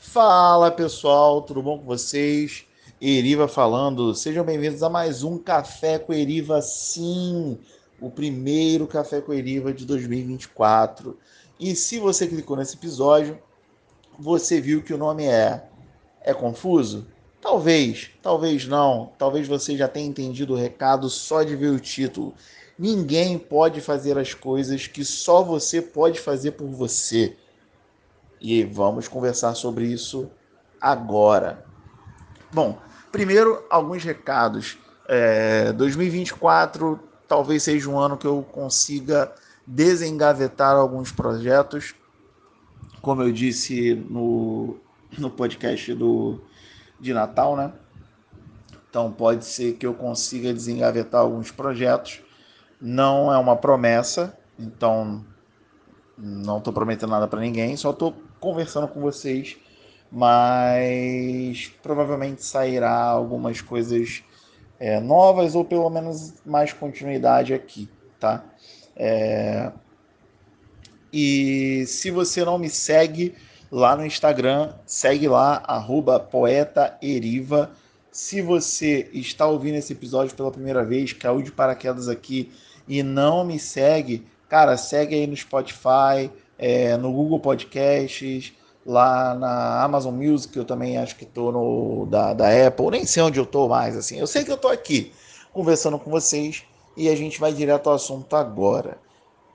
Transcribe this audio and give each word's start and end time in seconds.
Fala 0.00 0.70
pessoal, 0.70 1.42
tudo 1.42 1.60
bom 1.60 1.80
com 1.80 1.84
vocês? 1.84 2.64
Eriva 3.02 3.48
falando, 3.48 4.14
sejam 4.14 4.44
bem-vindos 4.44 4.80
a 4.80 4.88
mais 4.88 5.24
um 5.24 5.36
Café 5.36 5.98
com 5.98 6.12
Eriva, 6.12 6.62
sim, 6.62 7.58
o 8.00 8.08
primeiro 8.08 8.86
Café 8.86 9.20
com 9.20 9.32
Eriva 9.32 9.72
de 9.72 9.84
2024. 9.84 11.18
E 11.58 11.74
se 11.74 11.98
você 11.98 12.28
clicou 12.28 12.56
nesse 12.56 12.76
episódio, 12.76 13.40
você 14.16 14.60
viu 14.60 14.84
que 14.84 14.94
o 14.94 14.98
nome 14.98 15.24
é 15.24 15.68
é 16.22 16.32
confuso? 16.32 17.04
Talvez, 17.40 18.10
talvez 18.22 18.68
não. 18.68 19.12
Talvez 19.18 19.48
você 19.48 19.76
já 19.76 19.88
tenha 19.88 20.06
entendido 20.06 20.54
o 20.54 20.56
recado 20.56 21.10
só 21.10 21.42
de 21.42 21.56
ver 21.56 21.72
o 21.72 21.80
título. 21.80 22.34
Ninguém 22.78 23.36
pode 23.36 23.80
fazer 23.80 24.16
as 24.16 24.32
coisas 24.32 24.86
que 24.86 25.04
só 25.04 25.42
você 25.42 25.82
pode 25.82 26.20
fazer 26.20 26.52
por 26.52 26.68
você. 26.68 27.36
E 28.40 28.64
vamos 28.64 29.08
conversar 29.08 29.54
sobre 29.54 29.86
isso 29.86 30.30
agora. 30.80 31.64
Bom, 32.52 32.78
primeiro 33.10 33.64
alguns 33.68 34.04
recados. 34.04 34.78
É, 35.08 35.72
2024 35.72 37.00
talvez 37.26 37.62
seja 37.62 37.88
um 37.90 37.98
ano 37.98 38.16
que 38.16 38.26
eu 38.26 38.42
consiga 38.42 39.32
desengavetar 39.66 40.74
alguns 40.76 41.12
projetos. 41.12 41.94
Como 43.02 43.22
eu 43.22 43.30
disse 43.30 43.94
no, 43.94 44.76
no 45.18 45.30
podcast 45.30 45.94
do, 45.94 46.40
de 46.98 47.12
Natal, 47.12 47.56
né? 47.56 47.72
Então 48.88 49.12
pode 49.12 49.44
ser 49.44 49.74
que 49.74 49.86
eu 49.86 49.94
consiga 49.94 50.52
desengavetar 50.52 51.20
alguns 51.20 51.50
projetos. 51.50 52.20
Não 52.80 53.32
é 53.32 53.36
uma 53.36 53.56
promessa, 53.56 54.36
então 54.58 55.24
não 56.16 56.58
estou 56.58 56.72
prometendo 56.72 57.10
nada 57.10 57.28
para 57.28 57.40
ninguém, 57.40 57.76
só 57.76 57.90
estou 57.90 58.16
conversando 58.40 58.88
com 58.88 59.00
vocês, 59.00 59.56
mas 60.10 61.68
provavelmente 61.82 62.44
sairá 62.44 63.02
algumas 63.02 63.60
coisas 63.60 64.22
é, 64.78 65.00
novas 65.00 65.54
ou 65.54 65.64
pelo 65.64 65.90
menos 65.90 66.34
mais 66.44 66.72
continuidade 66.72 67.52
aqui, 67.52 67.88
tá? 68.18 68.44
É... 68.96 69.72
E 71.12 71.84
se 71.86 72.10
você 72.10 72.44
não 72.44 72.58
me 72.58 72.68
segue 72.68 73.34
lá 73.70 73.96
no 73.96 74.04
Instagram, 74.04 74.74
segue 74.86 75.28
lá, 75.28 75.62
poetaeriva. 76.30 77.70
Se 78.10 78.42
você 78.42 79.08
está 79.12 79.46
ouvindo 79.46 79.76
esse 79.76 79.92
episódio 79.92 80.34
pela 80.34 80.50
primeira 80.50 80.84
vez, 80.84 81.12
caiu 81.12 81.40
de 81.40 81.52
paraquedas 81.52 82.08
aqui 82.08 82.52
e 82.86 83.02
não 83.02 83.44
me 83.44 83.58
segue, 83.58 84.26
cara, 84.48 84.76
segue 84.76 85.14
aí 85.14 85.26
no 85.26 85.36
Spotify, 85.36 86.30
é, 86.58 86.96
no 86.96 87.12
Google 87.12 87.38
Podcasts, 87.38 88.52
lá 88.84 89.34
na 89.34 89.82
Amazon 89.82 90.14
Music, 90.14 90.56
eu 90.56 90.64
também 90.64 90.98
acho 90.98 91.14
que 91.16 91.24
estou 91.24 91.52
no 91.52 92.06
da, 92.06 92.34
da 92.34 92.66
Apple, 92.66 92.90
nem 92.90 93.06
sei 93.06 93.22
onde 93.22 93.38
eu 93.38 93.44
estou 93.44 93.68
mais, 93.68 93.96
assim. 93.96 94.18
Eu 94.18 94.26
sei 94.26 94.44
que 94.44 94.50
eu 94.50 94.56
estou 94.56 94.70
aqui 94.70 95.12
conversando 95.52 95.98
com 95.98 96.10
vocês 96.10 96.64
e 96.96 97.08
a 97.08 97.14
gente 97.14 97.38
vai 97.38 97.52
direto 97.52 97.88
ao 97.88 97.96
assunto 97.96 98.34
agora. 98.34 98.98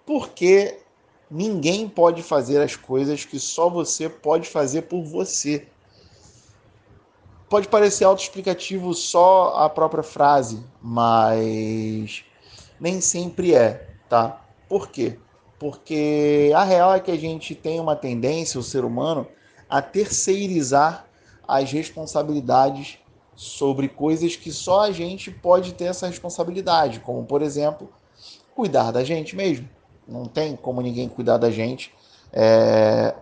Porque 0.05 0.79
ninguém 1.29 1.89
pode 1.89 2.21
fazer 2.21 2.61
as 2.61 2.75
coisas 2.75 3.25
que 3.25 3.39
só 3.39 3.69
você 3.69 4.07
pode 4.07 4.47
fazer 4.47 4.83
por 4.83 5.03
você. 5.03 5.67
Pode 7.49 7.67
parecer 7.67 8.05
autoexplicativo 8.05 8.93
só 8.93 9.55
a 9.57 9.69
própria 9.69 10.03
frase, 10.03 10.63
mas 10.81 12.23
nem 12.79 12.99
sempre 13.01 13.53
é, 13.53 13.89
tá? 14.09 14.41
Por 14.67 14.89
quê? 14.89 15.19
Porque 15.63 16.51
a 16.53 16.65
real 16.65 16.93
é 16.93 16.99
que 16.99 17.09
a 17.09 17.17
gente 17.17 17.55
tem 17.55 17.79
uma 17.79 17.95
tendência, 17.95 18.59
o 18.59 18.63
ser 18.63 18.83
humano, 18.83 19.25
a 19.69 19.81
terceirizar 19.81 21.07
as 21.47 21.71
responsabilidades 21.71 22.97
sobre 23.33 23.87
coisas 23.87 24.35
que 24.35 24.51
só 24.51 24.81
a 24.81 24.91
gente 24.91 25.31
pode 25.31 25.73
ter 25.73 25.85
essa 25.85 26.05
responsabilidade, 26.05 26.99
como 26.99 27.23
por 27.23 27.41
exemplo, 27.41 27.89
cuidar 28.53 28.91
da 28.91 29.05
gente 29.05 29.37
mesmo. 29.37 29.69
Não 30.05 30.25
tem 30.25 30.53
como 30.53 30.81
ninguém 30.81 31.07
cuidar 31.07 31.37
da 31.37 31.49
gente. 31.49 31.93
É... 32.33 33.15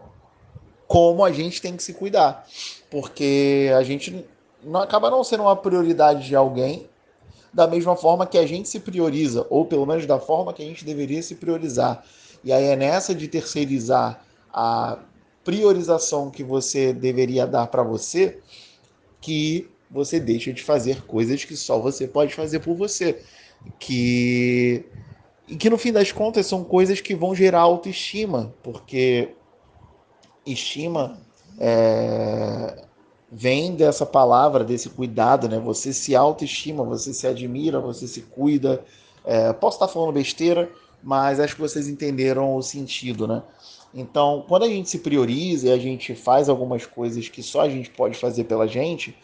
Como 0.87 1.23
a 1.23 1.31
gente 1.31 1.61
tem 1.61 1.77
que 1.77 1.83
se 1.83 1.93
cuidar. 1.93 2.47
Porque 2.89 3.71
a 3.77 3.83
gente 3.83 4.25
não 4.63 4.81
acaba 4.81 5.11
não 5.11 5.23
sendo 5.23 5.43
uma 5.43 5.55
prioridade 5.55 6.25
de 6.25 6.35
alguém 6.35 6.89
da 7.53 7.67
mesma 7.67 7.95
forma 7.95 8.25
que 8.25 8.39
a 8.39 8.47
gente 8.47 8.67
se 8.67 8.79
prioriza, 8.79 9.45
ou 9.47 9.63
pelo 9.63 9.85
menos 9.85 10.07
da 10.07 10.19
forma 10.19 10.51
que 10.53 10.63
a 10.63 10.65
gente 10.65 10.83
deveria 10.83 11.21
se 11.21 11.35
priorizar. 11.35 12.03
E 12.43 12.51
aí 12.51 12.65
é 12.65 12.75
nessa 12.75 13.13
de 13.13 13.27
terceirizar 13.27 14.23
a 14.51 14.99
priorização 15.43 16.29
que 16.29 16.43
você 16.43 16.93
deveria 16.93 17.47
dar 17.47 17.67
para 17.67 17.83
você 17.83 18.39
que 19.19 19.69
você 19.89 20.19
deixa 20.19 20.51
de 20.51 20.63
fazer 20.63 21.03
coisas 21.03 21.45
que 21.45 21.55
só 21.55 21.79
você 21.79 22.07
pode 22.07 22.33
fazer 22.33 22.59
por 22.59 22.75
você. 22.75 23.21
Que 23.79 24.83
e 25.47 25.55
que 25.55 25.69
no 25.69 25.77
fim 25.77 25.91
das 25.91 26.11
contas 26.11 26.45
são 26.45 26.63
coisas 26.63 27.01
que 27.01 27.13
vão 27.13 27.35
gerar 27.35 27.59
autoestima, 27.59 28.53
porque 28.63 29.35
estima 30.45 31.19
é, 31.59 32.85
vem 33.29 33.75
dessa 33.75 34.05
palavra, 34.05 34.63
desse 34.63 34.89
cuidado, 34.89 35.49
né? 35.49 35.59
Você 35.59 35.91
se 35.91 36.15
autoestima, 36.15 36.83
você 36.83 37.13
se 37.13 37.27
admira, 37.27 37.79
você 37.79 38.07
se 38.07 38.21
cuida. 38.21 38.83
É, 39.25 39.51
posso 39.53 39.75
estar 39.75 39.87
falando 39.87 40.13
besteira, 40.13 40.71
mas 41.03 41.39
acho 41.39 41.55
que 41.55 41.61
vocês 41.61 41.87
entenderam 41.87 42.55
o 42.55 42.61
sentido, 42.61 43.27
né? 43.27 43.41
Então, 43.93 44.45
quando 44.47 44.63
a 44.63 44.67
gente 44.67 44.89
se 44.89 44.99
prioriza 44.99 45.67
e 45.67 45.71
a 45.71 45.77
gente 45.77 46.15
faz 46.15 46.47
algumas 46.47 46.85
coisas 46.85 47.27
que 47.27 47.43
só 47.43 47.61
a 47.61 47.69
gente 47.69 47.89
pode 47.89 48.17
fazer 48.17 48.45
pela 48.45 48.67
gente, 48.67 49.15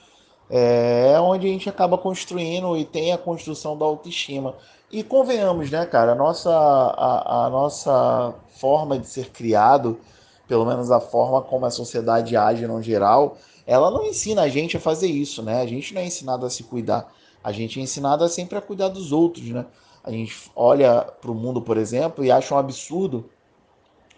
é, 0.49 1.13
é 1.13 1.19
onde 1.19 1.47
a 1.47 1.49
gente 1.49 1.69
acaba 1.69 1.97
construindo 1.97 2.77
e 2.77 2.85
tem 2.85 3.13
a 3.13 3.17
construção 3.17 3.77
da 3.77 3.85
autoestima. 3.85 4.55
E 4.91 5.03
convenhamos, 5.03 5.69
né, 5.69 5.85
cara, 5.85 6.13
a 6.13 6.15
nossa, 6.15 6.49
a, 6.49 7.45
a 7.45 7.49
nossa 7.49 8.33
forma 8.59 8.97
de 8.97 9.07
ser 9.07 9.29
criado, 9.31 9.99
pelo 10.47 10.65
menos 10.65 10.91
a 10.91 10.99
forma 10.99 11.41
como 11.41 11.65
a 11.65 11.71
sociedade 11.71 12.35
age 12.37 12.65
no 12.67 12.81
geral, 12.81 13.37
ela 13.65 13.91
não 13.91 14.05
ensina 14.05 14.43
a 14.43 14.47
gente 14.47 14.77
a 14.77 14.79
fazer 14.79 15.07
isso, 15.07 15.43
né? 15.43 15.61
A 15.61 15.65
gente 15.65 15.93
não 15.93 16.01
é 16.01 16.05
ensinado 16.05 16.45
a 16.45 16.49
se 16.49 16.63
cuidar. 16.63 17.13
A 17.43 17.51
gente 17.51 17.79
é 17.79 17.83
ensinado 17.83 18.23
a 18.23 18.29
sempre 18.29 18.57
a 18.57 18.61
cuidar 18.61 18.87
dos 18.87 19.11
outros, 19.11 19.45
né? 19.49 19.65
A 20.07 20.11
gente 20.11 20.49
olha 20.55 21.01
para 21.01 21.29
o 21.29 21.35
mundo, 21.35 21.61
por 21.61 21.75
exemplo, 21.75 22.23
e 22.23 22.31
acha 22.31 22.55
um 22.55 22.57
absurdo 22.57 23.29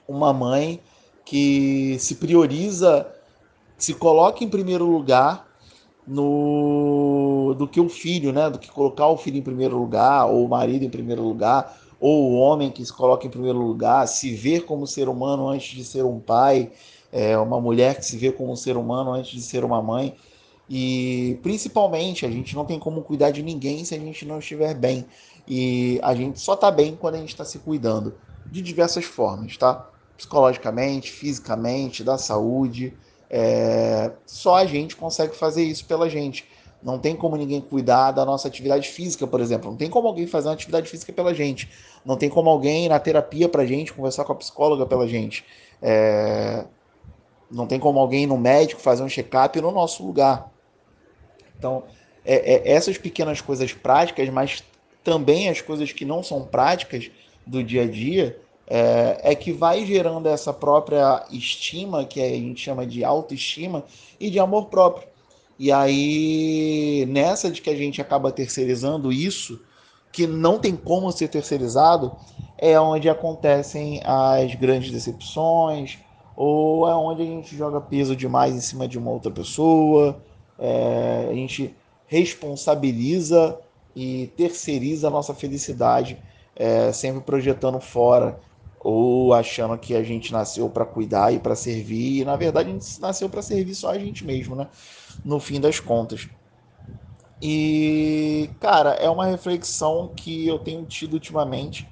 uma 0.08 0.32
mãe 0.32 0.80
que 1.26 1.98
se 2.00 2.16
prioriza, 2.16 3.12
se 3.76 3.96
coloca 3.96 4.44
em 4.44 4.48
primeiro 4.48 4.86
lugar 4.86 5.48
no 6.06 7.56
do 7.58 7.68
que 7.68 7.80
o 7.80 7.90
filho, 7.90 8.32
né? 8.32 8.52
Do 8.52 8.60
que 8.60 8.70
colocar 8.70 9.08
o 9.08 9.18
filho 9.18 9.38
em 9.38 9.42
primeiro 9.42 9.80
lugar, 9.80 10.28
ou 10.28 10.46
o 10.46 10.50
marido 10.50 10.86
em 10.86 10.90
primeiro 10.92 11.24
lugar, 11.24 11.76
ou 12.00 12.32
o 12.32 12.36
homem 12.36 12.70
que 12.70 12.86
se 12.86 12.94
coloca 12.94 13.26
em 13.26 13.30
primeiro 13.32 13.58
lugar, 13.58 14.08
se 14.08 14.32
ver 14.36 14.66
como 14.66 14.86
ser 14.86 15.10
humano 15.10 15.48
antes 15.48 15.76
de 15.76 15.84
ser 15.84 16.06
um 16.06 16.20
pai, 16.20 16.72
é, 17.12 17.36
uma 17.36 17.60
mulher 17.60 17.98
que 17.98 18.06
se 18.06 18.16
vê 18.16 18.32
como 18.32 18.56
ser 18.56 18.78
humano 18.78 19.12
antes 19.12 19.32
de 19.32 19.42
ser 19.42 19.64
uma 19.66 19.82
mãe. 19.82 20.16
E 20.70 21.40
principalmente, 21.42 22.28
a 22.28 22.30
gente 22.30 22.56
não 22.56 22.64
tem 22.64 22.78
como 22.78 23.02
cuidar 23.02 23.32
de 23.32 23.42
ninguém 23.42 23.84
se 23.84 23.96
a 23.96 24.00
gente 24.00 24.24
não 24.24 24.38
estiver 24.38 24.76
bem. 24.76 25.04
E 25.50 26.00
a 26.04 26.14
gente 26.14 26.40
só 26.40 26.54
está 26.54 26.70
bem 26.70 26.96
quando 26.96 27.16
a 27.16 27.18
gente 27.18 27.30
está 27.30 27.44
se 27.44 27.58
cuidando, 27.58 28.16
de 28.46 28.62
diversas 28.62 29.04
formas, 29.04 29.58
tá? 29.58 29.90
Psicologicamente, 30.16 31.12
fisicamente, 31.12 32.04
da 32.04 32.20
saúde. 32.20 32.94
É... 33.28 34.12
Só 34.28 34.56
a 34.56 34.66
gente 34.66 34.96
consegue 34.96 35.36
fazer 35.36 35.64
isso 35.64 35.86
pela 35.86 36.08
gente. 36.08 36.48
Não 36.84 37.00
tem 37.00 37.16
como 37.16 37.36
ninguém 37.36 37.60
cuidar 37.60 38.12
da 38.12 38.24
nossa 38.24 38.48
atividade 38.48 38.88
física, 38.88 39.26
por 39.26 39.42
exemplo. 39.42 39.72
Não 39.72 39.78
tem 39.78 39.90
como 39.90 40.08
alguém 40.08 40.28
fazer 40.28 40.48
uma 40.50 40.54
atividade 40.54 40.88
física 40.88 41.12
pela 41.12 41.34
gente. 41.34 41.70
Não 42.06 42.16
tem 42.16 42.30
como 42.30 42.50
alguém 42.50 42.86
ir 42.86 42.90
na 42.90 43.00
terapia 43.00 43.50
pra 43.50 43.66
gente, 43.66 43.92
conversar 43.92 44.26
com 44.26 44.34
a 44.34 44.36
psicóloga 44.36 44.86
pela 44.86 45.08
gente. 45.08 45.44
É... 45.82 46.64
Não 47.50 47.66
tem 47.66 47.80
como 47.80 48.00
alguém 48.00 48.24
ir 48.24 48.28
no 48.28 48.38
médico 48.38 48.80
fazer 48.80 49.02
um 49.02 49.10
check-up 49.10 49.60
no 49.60 49.72
nosso 49.72 50.06
lugar. 50.06 50.52
Então, 51.58 51.84
é, 52.24 52.54
é, 52.54 52.72
essas 52.72 52.98
pequenas 52.98 53.42
coisas 53.42 53.74
práticas, 53.74 54.30
mas 54.30 54.64
também 55.10 55.50
as 55.50 55.60
coisas 55.60 55.92
que 55.92 56.06
não 56.06 56.22
são 56.22 56.46
práticas 56.46 57.10
do 57.44 57.64
dia 57.64 57.82
a 57.82 57.88
dia, 57.88 58.40
é, 58.68 59.32
é, 59.32 59.34
que 59.34 59.52
vai 59.52 59.84
gerando 59.84 60.30
essa 60.30 60.54
própria 60.54 61.26
estima, 61.32 62.06
que 62.06 62.22
a 62.22 62.30
gente 62.30 62.62
chama 62.62 62.86
de 62.86 63.04
autoestima, 63.04 63.84
e 64.20 64.30
de 64.30 64.38
amor 64.40 64.66
próprio. 64.66 65.08
E 65.58 65.72
aí, 65.72 67.08
nessa 67.10 67.50
de 67.50 67.60
que 67.60 67.72
a 67.72 67.76
gente 67.76 68.00
acaba 68.00 68.32
terceirizando 68.32 69.12
isso, 69.12 69.60
que 70.12 70.28
não 70.28 70.60
tem 70.60 70.76
como 70.76 71.12
ser 71.12 71.28
terceirizado, 71.28 72.16
é 72.56 72.80
onde 72.80 73.10
acontecem 73.10 74.02
as 74.06 74.54
grandes 74.54 74.92
decepções, 74.92 75.98
ou 76.36 76.88
é 76.88 76.94
onde 76.94 77.24
a 77.24 77.26
gente 77.26 77.58
joga 77.58 77.82
peso 77.82 78.16
demais 78.16 78.54
em 78.54 78.62
cima 78.62 78.88
de 78.88 79.00
uma 79.00 79.10
outra 79.10 79.32
pessoa, 79.32 80.22
é, 80.60 81.28
a 81.32 81.34
gente 81.34 81.76
responsabiliza 82.06 83.58
e 83.96 84.28
terceiriza 84.38 85.08
a 85.08 85.12
nossa 85.12 85.34
felicidade, 85.34 86.22
é, 86.56 86.92
sempre 86.94 87.22
projetando 87.24 87.80
fora 87.80 88.40
ou 88.80 89.34
achando 89.34 89.78
que 89.78 89.94
a 89.96 90.04
gente 90.04 90.32
nasceu 90.32 90.70
para 90.70 90.86
cuidar 90.86 91.34
e 91.34 91.40
para 91.40 91.56
servir, 91.56 92.22
e 92.22 92.26
na 92.26 92.36
verdade 92.38 92.70
a 92.70 92.74
gente 92.74 93.00
nasceu 93.02 93.30
para 93.30 93.42
servir 93.42 93.76
só 93.76 93.90
a 93.92 94.00
gente 94.00 94.26
mesmo, 94.26 94.56
né? 94.56 94.70
No 95.24 95.40
fim 95.40 95.60
das 95.60 95.80
contas. 95.80 96.28
E, 97.42 98.50
cara, 98.60 98.92
é 98.94 99.10
uma 99.10 99.26
reflexão 99.26 100.14
que 100.16 100.46
eu 100.48 100.60
tenho 100.60 100.86
tido 100.86 101.14
ultimamente. 101.14 101.88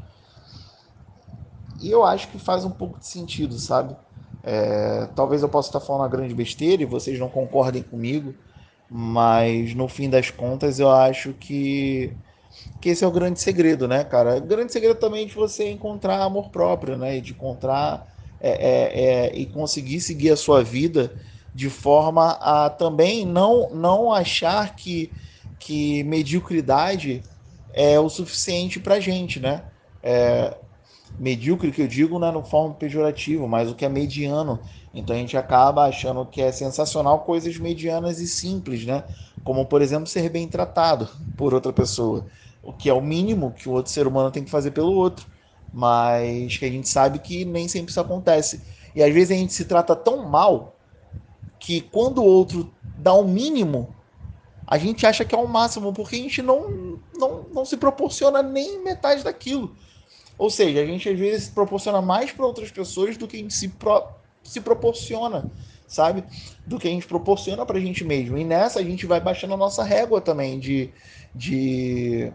E 1.79 1.89
eu 1.91 2.03
acho 2.03 2.29
que 2.29 2.39
faz 2.39 2.65
um 2.65 2.71
pouco 2.71 2.99
de 2.99 3.05
sentido, 3.07 3.57
sabe? 3.59 3.95
É, 4.43 5.07
talvez 5.07 5.41
eu 5.43 5.49
possa 5.49 5.69
estar 5.69 5.79
falando 5.79 6.01
uma 6.01 6.07
grande 6.09 6.33
besteira 6.33 6.81
e 6.81 6.85
vocês 6.85 7.19
não 7.19 7.29
concordem 7.29 7.83
comigo, 7.83 8.35
mas 8.89 9.73
no 9.75 9.87
fim 9.87 10.09
das 10.09 10.29
contas 10.31 10.79
eu 10.79 10.89
acho 10.91 11.33
que, 11.33 12.17
que 12.81 12.89
esse 12.89 13.03
é 13.03 13.07
o 13.07 13.11
grande 13.11 13.39
segredo, 13.41 13.87
né, 13.87 14.03
cara? 14.03 14.37
O 14.37 14.41
grande 14.47 14.71
segredo 14.73 14.99
também 14.99 15.23
é 15.25 15.27
de 15.27 15.35
você 15.35 15.69
encontrar 15.71 16.21
amor 16.23 16.49
próprio, 16.51 16.97
né? 16.97 17.17
E 17.17 17.21
de 17.21 17.33
encontrar 17.33 18.07
é, 18.39 18.51
é, 18.51 19.27
é, 19.27 19.35
e 19.37 19.47
conseguir 19.47 20.01
seguir 20.01 20.31
a 20.31 20.37
sua 20.37 20.63
vida 20.63 21.15
de 21.53 21.69
forma 21.69 22.31
a 22.33 22.69
também 22.69 23.25
não, 23.25 23.69
não 23.71 24.11
achar 24.13 24.75
que, 24.75 25.13
que 25.59 26.03
mediocridade 26.03 27.27
é 27.73 27.99
o 27.99 28.09
suficiente 28.09 28.79
pra 28.79 28.99
gente, 28.99 29.39
né? 29.39 29.65
É, 30.03 30.57
medíocre 31.17 31.71
que 31.71 31.81
eu 31.81 31.87
digo 31.87 32.19
não 32.19 32.27
é 32.27 32.31
no 32.31 32.43
forma 32.45 32.75
pejorativa, 32.75 33.47
mas 33.47 33.69
o 33.69 33.75
que 33.75 33.85
é 33.85 33.89
mediano. 33.89 34.61
Então 34.93 35.15
a 35.15 35.19
gente 35.19 35.35
acaba 35.37 35.85
achando 35.85 36.25
que 36.25 36.41
é 36.41 36.51
sensacional 36.51 37.25
coisas 37.25 37.57
medianas 37.57 38.19
e 38.19 38.27
simples, 38.27 38.85
né? 38.85 39.03
Como, 39.43 39.65
por 39.65 39.81
exemplo, 39.81 40.07
ser 40.07 40.29
bem 40.29 40.47
tratado 40.47 41.09
por 41.35 41.53
outra 41.53 41.73
pessoa, 41.73 42.27
o 42.61 42.73
que 42.73 42.89
é 42.89 42.93
o 42.93 43.01
mínimo 43.01 43.53
que 43.53 43.69
o 43.69 43.73
outro 43.73 43.91
ser 43.91 44.07
humano 44.07 44.31
tem 44.31 44.43
que 44.43 44.51
fazer 44.51 44.71
pelo 44.71 44.91
outro, 44.93 45.27
mas 45.71 46.57
que 46.57 46.65
a 46.65 46.69
gente 46.69 46.87
sabe 46.89 47.19
que 47.19 47.45
nem 47.45 47.67
sempre 47.67 47.91
isso 47.91 47.99
acontece. 48.01 48.63
E 48.95 49.03
às 49.03 49.13
vezes 49.13 49.31
a 49.31 49.39
gente 49.39 49.53
se 49.53 49.65
trata 49.65 49.95
tão 49.95 50.27
mal 50.29 50.79
que 51.59 51.81
quando 51.81 52.19
o 52.19 52.25
outro 52.25 52.73
dá 52.95 53.13
o 53.13 53.27
mínimo, 53.27 53.95
a 54.65 54.77
gente 54.77 55.05
acha 55.05 55.23
que 55.23 55.33
é 55.33 55.37
o 55.37 55.47
máximo, 55.47 55.93
porque 55.93 56.15
a 56.15 56.19
gente 56.19 56.41
não, 56.41 56.99
não, 57.15 57.49
não 57.49 57.65
se 57.65 57.77
proporciona 57.77 58.43
nem 58.43 58.83
metade 58.83 59.23
daquilo. 59.23 59.75
Ou 60.37 60.49
seja, 60.49 60.81
a 60.81 60.85
gente 60.85 61.09
às 61.09 61.17
vezes 61.17 61.49
proporciona 61.49 62.01
mais 62.01 62.31
para 62.31 62.45
outras 62.45 62.69
pessoas 62.69 63.17
do 63.17 63.27
que 63.27 63.37
a 63.37 63.39
gente 63.39 63.53
se, 63.53 63.69
pro, 63.69 64.07
se 64.43 64.61
proporciona, 64.61 65.49
sabe? 65.87 66.23
Do 66.65 66.77
que 66.77 66.87
a 66.87 66.91
gente 66.91 67.07
proporciona 67.07 67.65
para 67.65 67.77
a 67.77 67.81
gente 67.81 68.03
mesmo. 68.03 68.37
E 68.37 68.43
nessa 68.43 68.79
a 68.79 68.83
gente 68.83 69.05
vai 69.05 69.19
baixando 69.19 69.55
a 69.55 69.57
nossa 69.57 69.83
régua 69.83 70.21
também 70.21 70.59
de, 70.59 70.91
de, 71.33 72.31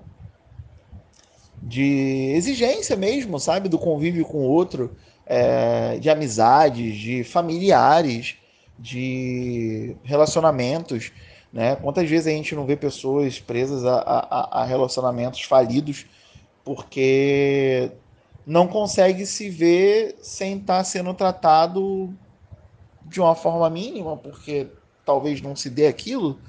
de 1.62 2.32
exigência 2.34 2.96
mesmo, 2.96 3.38
sabe? 3.38 3.68
Do 3.68 3.78
convívio 3.78 4.24
com 4.24 4.38
o 4.38 4.48
outro, 4.48 4.96
é, 5.24 5.98
de 5.98 6.10
amizades, 6.10 6.96
de 6.96 7.22
familiares, 7.22 8.36
de 8.76 9.94
relacionamentos. 10.02 11.12
Né? 11.52 11.76
Quantas 11.76 12.10
vezes 12.10 12.26
a 12.26 12.30
gente 12.30 12.54
não 12.56 12.66
vê 12.66 12.74
pessoas 12.74 13.38
presas 13.38 13.84
a, 13.84 13.98
a, 14.00 14.62
a 14.62 14.64
relacionamentos 14.64 15.42
falidos 15.42 16.06
porque 16.64 17.90
não 18.46 18.66
consegue 18.66 19.26
se 19.26 19.48
ver 19.48 20.16
sem 20.22 20.58
estar 20.58 20.82
sendo 20.84 21.14
tratado 21.14 22.12
de 23.04 23.20
uma 23.20 23.34
forma 23.34 23.68
mínima, 23.70 24.16
porque 24.16 24.68
talvez 25.04 25.40
não 25.40 25.56
se 25.56 25.68
dê 25.70 25.86
aquilo, 25.86 26.40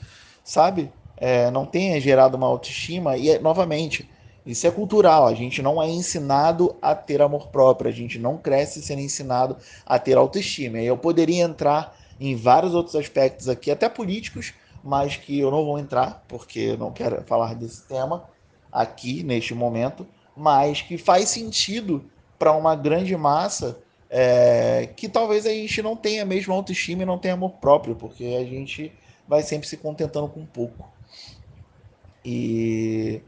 sabe? 0.44 0.92
É, 1.18 1.50
não 1.51 1.65
tenha 1.65 2.00
gerado 2.00 2.38
uma 2.38 2.48
autoestima. 2.48 3.18
E, 3.18 3.38
novamente, 3.39 4.10
isso 4.45 4.68
é 4.68 4.71
cultural. 4.71 5.27
A 5.27 5.33
gente 5.33 5.62
não 5.62 5.81
é 5.81 5.89
ensinado 5.89 6.75
a 6.81 6.95
ter 6.95 7.21
amor 7.21 7.48
próprio. 7.48 7.89
A 7.89 7.94
gente 7.94 8.19
não 8.19 8.38
cresce 8.38 8.81
sendo 8.81 9.01
ensinado 9.01 9.57
a 9.86 10.00
ter 10.00 10.18
autoestima. 10.18 10.80
E 10.80 10.86
eu 10.86 10.98
poderia 10.98 11.44
entrar 11.44 11.95
em 12.19 12.36
vários 12.36 12.74
outros 12.74 12.95
aspectos 12.95 13.50
aqui, 13.50 13.71
até 13.71 13.89
políticos, 13.89 14.54
mas 14.83 15.18
que 15.18 15.39
eu 15.39 15.50
não 15.51 15.66
vou 15.66 15.80
entrar, 15.80 16.24
porque 16.27 16.59
eu 16.59 16.77
não 16.77 16.92
quero 16.92 17.24
falar 17.24 17.56
desse 17.56 17.88
tema 17.88 18.27
aqui 18.74 19.24
neste 19.24 19.54
momento, 19.54 20.06
mas 20.36 20.81
que 20.81 20.98
faz 20.98 21.30
sentido 21.30 22.04
para 22.40 22.52
uma 22.52 22.75
grande 22.75 23.16
massa 23.16 23.80
é, 24.10 24.90
que 24.96 25.08
talvez 25.08 25.46
a 25.46 25.50
gente 25.50 25.81
não 25.81 25.96
tenha 25.96 26.25
mesmo 26.25 26.54
autoestima 26.54 27.04
e 27.04 27.06
não 27.06 27.18
tenha 27.18 27.36
amor 27.36 27.52
próprio, 27.54 27.96
porque 27.96 28.24
a 28.40 28.44
gente 28.44 28.92
vai 29.28 29.44
sempre 29.44 29.68
se 29.68 29.78
contentando 29.78 30.28
com 30.28 30.46
pouco. 30.46 30.88
E 32.25 33.22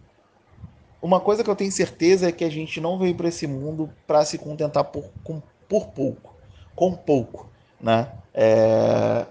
uma 1.01 1.19
coisa 1.19 1.43
que 1.43 1.49
eu 1.49 1.55
tenho 1.55 1.71
certeza 1.71 2.29
é 2.29 2.31
que 2.31 2.43
a 2.43 2.49
gente 2.49 2.81
não 2.81 2.97
veio 2.97 3.15
para 3.15 3.27
esse 3.27 3.47
mundo 3.47 3.89
para 4.07 4.25
se 4.25 4.37
contentar 4.37 4.83
por, 4.85 5.05
com, 5.23 5.41
por 5.69 5.87
pouco, 5.87 6.35
com 6.75 6.93
pouco, 6.93 7.49
né? 7.79 8.11
É... 8.33 9.25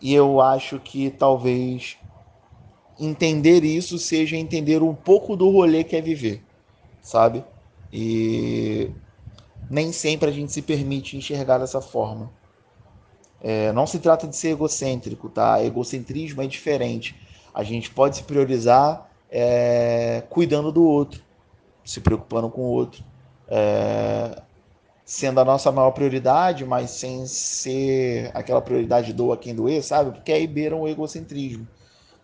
E 0.00 0.14
eu 0.14 0.40
acho 0.40 0.78
que 0.78 1.10
talvez 1.10 1.98
entender 2.98 3.64
isso 3.64 3.98
seja 3.98 4.36
entender 4.36 4.82
um 4.82 4.94
pouco 4.94 5.36
do 5.36 5.50
rolê 5.50 5.84
que 5.84 5.96
é 5.96 6.00
viver, 6.00 6.42
sabe? 7.00 7.44
E 7.92 8.90
nem 9.70 9.92
sempre 9.92 10.28
a 10.28 10.32
gente 10.32 10.52
se 10.52 10.62
permite 10.62 11.16
enxergar 11.16 11.58
dessa 11.58 11.80
forma. 11.80 12.30
É, 13.40 13.72
não 13.72 13.86
se 13.86 13.98
trata 13.98 14.26
de 14.26 14.34
ser 14.36 14.50
egocêntrico, 14.50 15.28
tá? 15.28 15.62
Egocentrismo 15.62 16.42
é 16.42 16.46
diferente. 16.46 17.16
A 17.54 17.62
gente 17.62 17.90
pode 17.90 18.16
se 18.16 18.22
priorizar 18.24 19.08
é, 19.30 20.22
cuidando 20.28 20.72
do 20.72 20.84
outro, 20.84 21.22
se 21.84 22.00
preocupando 22.00 22.50
com 22.50 22.62
o 22.62 22.70
outro, 22.70 23.04
é, 23.46 24.42
sendo 25.04 25.40
a 25.40 25.44
nossa 25.44 25.70
maior 25.72 25.92
prioridade, 25.92 26.64
mas 26.64 26.90
sem 26.90 27.26
ser 27.26 28.30
aquela 28.34 28.60
prioridade 28.60 29.12
doa 29.12 29.36
quem 29.36 29.54
doer, 29.54 29.82
sabe? 29.82 30.12
Porque 30.12 30.32
aí 30.32 30.46
beira 30.46 30.76
o 30.76 30.88
egocentrismo. 30.88 31.66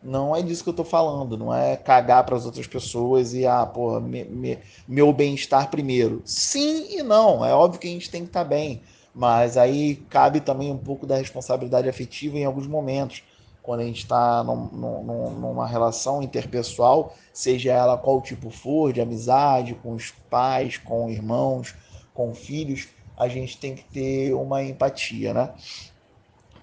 Não 0.05 0.37
é 0.37 0.43
disso 0.43 0.63
que 0.63 0.69
eu 0.69 0.75
tô 0.75 0.85
falando, 0.85 1.39
não 1.39 1.53
é 1.53 1.77
cagar 1.79 2.25
para 2.25 2.37
as 2.37 2.45
outras 2.45 2.67
pessoas 2.67 3.33
e, 3.33 3.47
ah, 3.47 3.65
porra, 3.65 4.01
me, 4.01 4.23
me, 4.25 4.59
meu 4.87 5.11
bem-estar 5.15 5.71
primeiro. 5.71 6.21
Sim 6.27 6.99
e 6.99 7.03
não, 7.03 7.43
é 7.43 7.55
óbvio 7.55 7.81
que 7.81 7.89
a 7.89 7.91
gente 7.91 8.11
tem 8.11 8.21
que 8.21 8.29
estar 8.29 8.43
tá 8.43 8.49
bem, 8.49 8.83
mas 9.15 9.57
aí 9.57 9.97
cabe 10.11 10.41
também 10.41 10.71
um 10.71 10.77
pouco 10.77 11.07
da 11.07 11.17
responsabilidade 11.17 11.89
afetiva 11.89 12.37
em 12.37 12.45
alguns 12.45 12.67
momentos. 12.67 13.23
Quando 13.63 13.81
a 13.81 13.85
gente 13.85 14.01
está 14.01 14.45
num, 14.45 14.67
num, 14.67 15.31
numa 15.31 15.67
relação 15.67 16.23
interpessoal, 16.23 17.17
seja 17.33 17.73
ela 17.73 17.97
qual 17.97 18.21
tipo 18.21 18.51
for, 18.51 18.93
de 18.93 19.01
amizade, 19.01 19.75
com 19.75 19.95
os 19.95 20.11
pais, 20.29 20.77
com 20.77 21.09
irmãos, 21.09 21.75
com 22.13 22.35
filhos, 22.35 22.89
a 23.17 23.27
gente 23.27 23.57
tem 23.57 23.75
que 23.75 23.85
ter 23.85 24.35
uma 24.35 24.63
empatia, 24.63 25.33
né? 25.33 25.55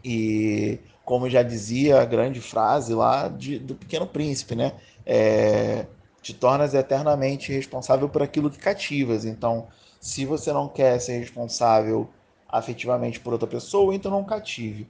E 0.05 0.79
como 1.11 1.29
já 1.29 1.43
dizia 1.43 1.99
a 1.99 2.05
grande 2.05 2.39
frase 2.39 2.93
lá 2.93 3.27
de, 3.27 3.59
do 3.59 3.75
Pequeno 3.75 4.07
Príncipe, 4.07 4.55
né? 4.55 4.71
É, 5.05 5.85
te 6.21 6.33
tornas 6.33 6.73
eternamente 6.73 7.51
responsável 7.51 8.07
por 8.07 8.23
aquilo 8.23 8.49
que 8.49 8.57
cativas. 8.57 9.25
Então, 9.25 9.67
se 9.99 10.23
você 10.25 10.53
não 10.53 10.69
quer 10.69 10.97
ser 11.01 11.17
responsável 11.17 12.07
afetivamente 12.47 13.19
por 13.19 13.33
outra 13.33 13.45
pessoa, 13.45 13.93
então 13.93 14.09
não 14.09 14.23
cative. 14.23 14.87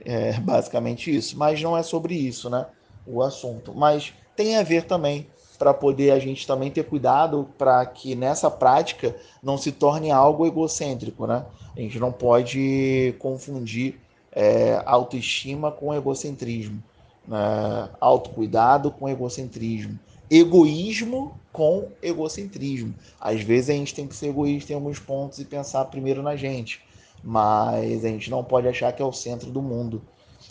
É 0.00 0.32
basicamente 0.40 1.14
isso. 1.14 1.36
Mas 1.36 1.60
não 1.60 1.76
é 1.76 1.82
sobre 1.82 2.14
isso, 2.14 2.48
né? 2.48 2.64
O 3.06 3.20
assunto. 3.20 3.74
Mas 3.74 4.14
tem 4.34 4.56
a 4.56 4.62
ver 4.62 4.84
também 4.84 5.26
para 5.58 5.74
poder 5.74 6.12
a 6.12 6.18
gente 6.18 6.46
também 6.46 6.70
ter 6.70 6.84
cuidado 6.84 7.46
para 7.58 7.84
que 7.84 8.14
nessa 8.14 8.50
prática 8.50 9.14
não 9.42 9.58
se 9.58 9.70
torne 9.70 10.10
algo 10.10 10.46
egocêntrico, 10.46 11.26
né? 11.26 11.44
A 11.76 11.80
gente 11.82 11.98
não 11.98 12.10
pode 12.10 13.14
confundir 13.18 14.00
é, 14.32 14.82
autoestima 14.86 15.70
com 15.70 15.94
egocentrismo, 15.94 16.82
né? 17.28 17.90
autocuidado 18.00 18.90
com 18.90 19.08
egocentrismo, 19.08 19.98
egoísmo 20.30 21.38
com 21.52 21.88
egocentrismo. 22.02 22.94
Às 23.20 23.42
vezes 23.42 23.70
a 23.70 23.74
gente 23.74 23.94
tem 23.94 24.06
que 24.06 24.16
ser 24.16 24.28
egoísta 24.28 24.72
em 24.72 24.76
alguns 24.76 24.98
pontos 24.98 25.38
e 25.38 25.44
pensar 25.44 25.84
primeiro 25.86 26.22
na 26.22 26.34
gente, 26.34 26.80
mas 27.22 28.04
a 28.04 28.08
gente 28.08 28.30
não 28.30 28.42
pode 28.42 28.66
achar 28.66 28.92
que 28.92 29.02
é 29.02 29.04
o 29.04 29.12
centro 29.12 29.50
do 29.50 29.60
mundo, 29.60 30.02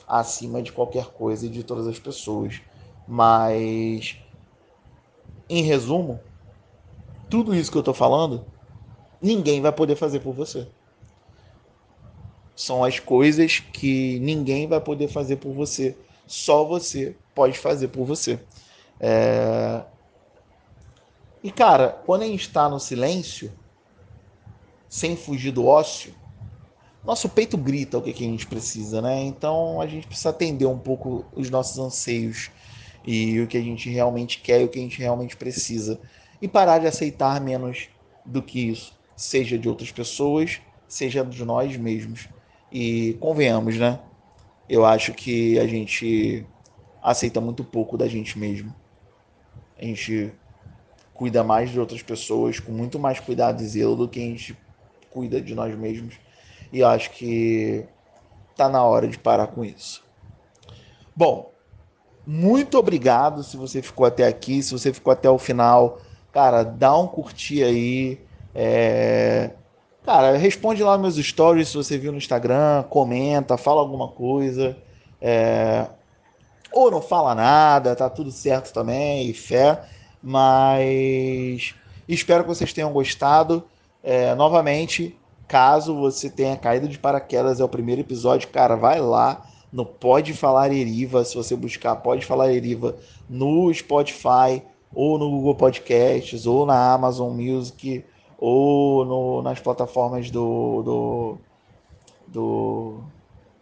acima 0.07 0.61
de 0.61 0.71
qualquer 0.71 1.05
coisa 1.05 1.45
e 1.45 1.49
de 1.49 1.63
todas 1.63 1.87
as 1.87 1.99
pessoas. 1.99 2.61
Mas, 3.07 4.17
em 5.49 5.63
resumo, 5.63 6.19
tudo 7.29 7.55
isso 7.55 7.71
que 7.71 7.77
eu 7.77 7.81
estou 7.81 7.93
falando, 7.93 8.45
ninguém 9.21 9.59
vai 9.59 9.71
poder 9.71 9.95
fazer 9.95 10.19
por 10.19 10.33
você 10.33 10.67
são 12.55 12.83
as 12.83 12.99
coisas 12.99 13.59
que 13.59 14.19
ninguém 14.19 14.67
vai 14.67 14.79
poder 14.79 15.07
fazer 15.07 15.37
por 15.37 15.53
você. 15.53 15.95
Só 16.27 16.63
você 16.63 17.15
pode 17.33 17.57
fazer 17.57 17.89
por 17.89 18.05
você. 18.05 18.39
É... 18.99 19.81
E 21.43 21.51
cara, 21.51 21.89
quando 22.05 22.21
a 22.21 22.27
gente 22.27 22.41
está 22.41 22.69
no 22.69 22.79
silêncio, 22.79 23.51
sem 24.87 25.15
fugir 25.15 25.51
do 25.51 25.65
ócio, 25.65 26.13
nosso 27.03 27.27
peito 27.27 27.57
grita 27.57 27.97
o 27.97 28.01
que, 28.01 28.13
que 28.13 28.23
a 28.23 28.27
gente 28.27 28.45
precisa, 28.45 29.01
né? 29.01 29.23
Então 29.23 29.81
a 29.81 29.87
gente 29.87 30.05
precisa 30.05 30.29
atender 30.29 30.67
um 30.67 30.77
pouco 30.77 31.25
os 31.33 31.49
nossos 31.49 31.79
anseios 31.79 32.51
e 33.05 33.39
o 33.39 33.47
que 33.47 33.57
a 33.57 33.61
gente 33.61 33.89
realmente 33.89 34.39
quer 34.39 34.61
e 34.61 34.65
o 34.65 34.69
que 34.69 34.77
a 34.77 34.81
gente 34.81 34.99
realmente 34.99 35.35
precisa. 35.35 35.99
E 36.39 36.47
parar 36.47 36.79
de 36.79 36.87
aceitar 36.87 37.41
menos 37.41 37.89
do 38.25 38.41
que 38.41 38.69
isso. 38.69 38.93
seja 39.15 39.57
de 39.57 39.69
outras 39.69 39.91
pessoas, 39.91 40.59
seja 40.87 41.23
de 41.23 41.43
nós 41.45 41.75
mesmos. 41.77 42.27
E 42.71 43.13
convenhamos, 43.19 43.77
né? 43.77 43.99
Eu 44.69 44.85
acho 44.85 45.13
que 45.13 45.59
a 45.59 45.67
gente 45.67 46.45
aceita 47.01 47.41
muito 47.41 47.63
pouco 47.63 47.97
da 47.97 48.07
gente 48.07 48.39
mesmo. 48.39 48.73
A 49.77 49.83
gente 49.83 50.31
cuida 51.13 51.43
mais 51.43 51.69
de 51.69 51.79
outras 51.79 52.01
pessoas 52.01 52.59
com 52.59 52.71
muito 52.71 52.97
mais 52.97 53.19
cuidado 53.19 53.61
e 53.61 53.67
zelo 53.67 53.95
do 53.95 54.07
que 54.07 54.19
a 54.19 54.23
gente 54.23 54.57
cuida 55.11 55.41
de 55.41 55.53
nós 55.53 55.75
mesmos. 55.75 56.15
E 56.71 56.79
eu 56.79 56.87
acho 56.87 57.11
que 57.11 57.85
tá 58.55 58.69
na 58.69 58.83
hora 58.83 59.07
de 59.07 59.17
parar 59.19 59.47
com 59.47 59.65
isso. 59.65 60.03
Bom, 61.15 61.51
muito 62.25 62.77
obrigado 62.77 63.43
se 63.43 63.57
você 63.57 63.81
ficou 63.81 64.05
até 64.05 64.25
aqui, 64.25 64.63
se 64.63 64.71
você 64.71 64.93
ficou 64.93 65.11
até 65.11 65.29
o 65.29 65.37
final. 65.37 65.99
Cara, 66.31 66.63
dá 66.63 66.97
um 66.97 67.07
curtir 67.07 67.63
aí. 67.63 68.19
É... 68.55 69.51
Cara, 70.03 70.35
responde 70.35 70.83
lá 70.83 70.97
meus 70.97 71.15
stories 71.15 71.69
se 71.69 71.77
você 71.77 71.97
viu 71.97 72.11
no 72.11 72.17
Instagram, 72.17 72.83
comenta, 72.89 73.57
fala 73.57 73.81
alguma 73.81 74.07
coisa. 74.07 74.75
É... 75.21 75.87
Ou 76.73 76.89
não 76.89 77.01
fala 77.01 77.35
nada, 77.35 77.95
tá 77.95 78.09
tudo 78.09 78.31
certo 78.31 78.73
também, 78.73 79.31
fé. 79.33 79.83
Mas 80.23 81.75
espero 82.07 82.43
que 82.43 82.49
vocês 82.49 82.73
tenham 82.73 82.91
gostado. 82.91 83.63
É, 84.03 84.33
novamente, 84.33 85.17
caso 85.47 85.95
você 85.95 86.29
tenha 86.29 86.57
caído 86.57 86.87
de 86.87 86.97
paraquedas, 86.97 87.59
é 87.59 87.63
o 87.63 87.69
primeiro 87.69 88.01
episódio, 88.01 88.49
cara, 88.49 88.75
vai 88.75 88.99
lá 88.99 89.45
no 89.71 89.85
Pode 89.85 90.33
Falar 90.33 90.71
Eriva, 90.71 91.23
se 91.23 91.35
você 91.35 91.55
buscar 91.55 91.95
Pode 91.97 92.25
Falar 92.25 92.51
Eriva 92.51 92.95
no 93.29 93.71
Spotify, 93.73 94.63
ou 94.93 95.17
no 95.17 95.29
Google 95.29 95.55
Podcasts, 95.55 96.45
ou 96.45 96.65
na 96.65 96.93
Amazon 96.93 97.33
Music, 97.33 98.03
ou 98.41 99.05
no, 99.05 99.41
nas 99.43 99.59
plataformas 99.59 100.31
do, 100.31 100.81
do, 100.81 101.37
do, 102.27 102.97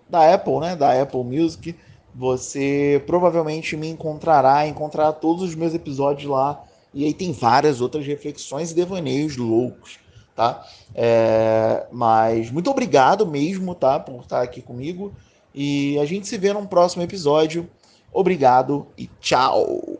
da 0.10 0.34
Apple, 0.34 0.60
né? 0.62 0.76
Da 0.78 1.00
Apple 1.00 1.22
Music. 1.22 1.76
Você 2.16 3.04
provavelmente 3.06 3.76
me 3.76 3.90
encontrará, 3.90 4.66
encontrará 4.66 5.12
todos 5.12 5.44
os 5.44 5.54
meus 5.54 5.74
episódios 5.74 6.32
lá. 6.32 6.64
E 6.94 7.04
aí 7.04 7.14
tem 7.14 7.34
várias 7.34 7.82
outras 7.82 8.08
reflexões 8.08 8.72
e 8.72 8.74
devaneios 8.74 9.36
loucos, 9.36 10.00
tá? 10.34 10.66
É, 10.96 11.86
mas 11.92 12.50
muito 12.50 12.72
obrigado 12.72 13.28
mesmo, 13.28 13.76
tá? 13.76 14.00
Por 14.00 14.22
estar 14.22 14.42
aqui 14.42 14.62
comigo. 14.62 15.14
E 15.54 16.00
a 16.00 16.06
gente 16.06 16.26
se 16.26 16.38
vê 16.38 16.54
num 16.54 16.66
próximo 16.66 17.04
episódio. 17.04 17.70
Obrigado 18.14 18.88
e 18.98 19.08
tchau! 19.20 19.99